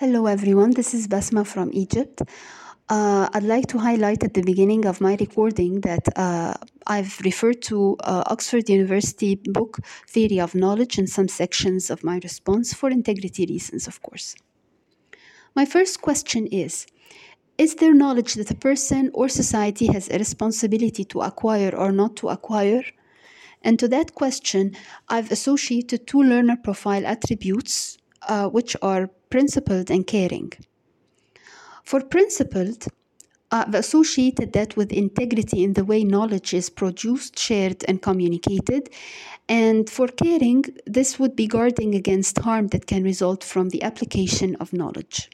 [0.00, 0.70] Hello, everyone.
[0.70, 2.22] This is Basma from Egypt.
[2.88, 6.54] Uh, I'd like to highlight at the beginning of my recording that uh,
[6.86, 12.20] I've referred to uh, Oxford University book Theory of Knowledge in some sections of my
[12.22, 14.36] response for integrity reasons, of course.
[15.56, 16.86] My first question is
[17.58, 22.14] Is there knowledge that a person or society has a responsibility to acquire or not
[22.18, 22.84] to acquire?
[23.64, 24.76] And to that question,
[25.08, 30.52] I've associated two learner profile attributes, uh, which are principled and caring.
[31.84, 32.86] For principled,
[33.50, 38.90] I've associated that with integrity in the way knowledge is produced, shared, and communicated.
[39.48, 44.54] And for caring, this would be guarding against harm that can result from the application
[44.56, 45.30] of knowledge.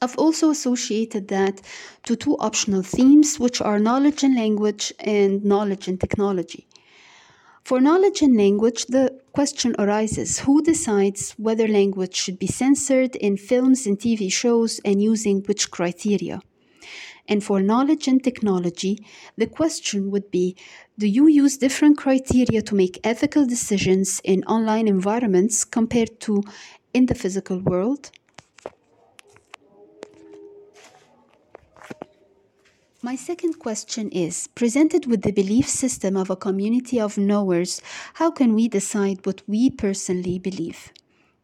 [0.00, 1.60] I've also associated that
[2.04, 6.65] to two optional themes, which are knowledge and language and knowledge and technology.
[7.66, 13.36] For knowledge and language, the question arises who decides whether language should be censored in
[13.36, 16.42] films and TV shows and using which criteria?
[17.26, 19.04] And for knowledge and technology,
[19.36, 20.54] the question would be
[20.96, 26.44] do you use different criteria to make ethical decisions in online environments compared to
[26.94, 28.12] in the physical world?
[33.06, 37.80] My second question is presented with the belief system of a community of knowers,
[38.14, 40.92] how can we decide what we personally believe?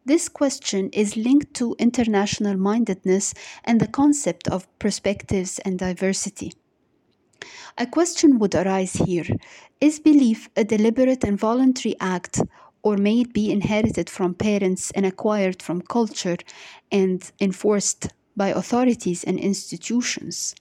[0.03, 6.51] This question is linked to international mindedness and the concept of perspectives and diversity.
[7.77, 9.29] A question would arise here
[9.79, 12.41] Is belief a deliberate and voluntary act,
[12.81, 16.39] or may it be inherited from parents and acquired from culture
[16.91, 20.55] and enforced by authorities and institutions?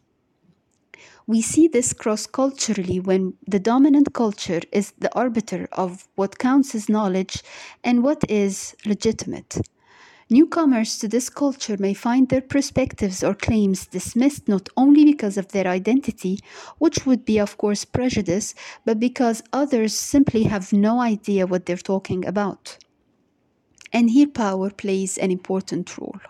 [1.27, 6.75] We see this cross culturally when the dominant culture is the arbiter of what counts
[6.75, 7.42] as knowledge
[7.84, 9.58] and what is legitimate.
[10.30, 15.48] Newcomers to this culture may find their perspectives or claims dismissed not only because of
[15.48, 16.39] their identity,
[16.78, 18.55] which would be, of course, prejudice,
[18.86, 22.79] but because others simply have no idea what they're talking about.
[23.92, 26.20] And here power plays an important role.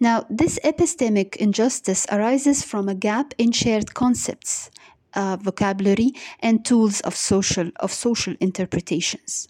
[0.00, 4.70] Now, this epistemic injustice arises from a gap in shared concepts,
[5.14, 9.48] uh, vocabulary, and tools of social, of social interpretations.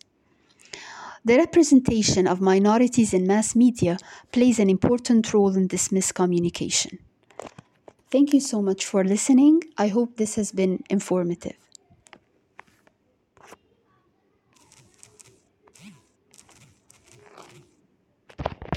[1.25, 3.99] The representation of minorities in mass media
[4.33, 6.99] plays an important role in this miscommunication.
[8.11, 9.65] Thank you so much for listening.
[9.77, 11.57] I hope this has been informative.